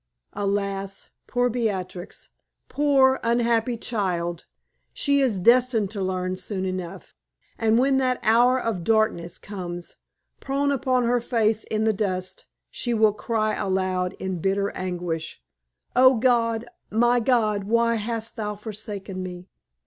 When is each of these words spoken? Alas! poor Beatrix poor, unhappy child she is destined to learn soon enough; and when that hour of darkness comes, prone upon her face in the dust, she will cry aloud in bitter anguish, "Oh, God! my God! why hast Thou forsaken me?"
Alas! 0.33 1.09
poor 1.27 1.47
Beatrix 1.47 2.31
poor, 2.67 3.19
unhappy 3.21 3.77
child 3.77 4.45
she 4.93 5.21
is 5.21 5.37
destined 5.39 5.91
to 5.91 6.01
learn 6.01 6.35
soon 6.35 6.65
enough; 6.65 7.13
and 7.59 7.77
when 7.77 7.97
that 7.99 8.19
hour 8.23 8.59
of 8.59 8.83
darkness 8.83 9.37
comes, 9.37 9.97
prone 10.39 10.71
upon 10.71 11.03
her 11.03 11.21
face 11.21 11.65
in 11.65 11.83
the 11.83 11.93
dust, 11.93 12.47
she 12.71 12.95
will 12.95 13.13
cry 13.13 13.53
aloud 13.53 14.13
in 14.13 14.39
bitter 14.41 14.71
anguish, 14.71 15.39
"Oh, 15.95 16.15
God! 16.15 16.65
my 16.89 17.19
God! 17.19 17.65
why 17.65 17.93
hast 17.97 18.35
Thou 18.37 18.55
forsaken 18.55 19.21
me?" 19.21 19.49